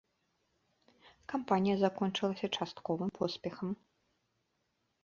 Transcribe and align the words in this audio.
Кампанія 1.33 1.75
закончылася 1.83 2.51
частковым 2.57 3.09
поспехам. 3.21 3.69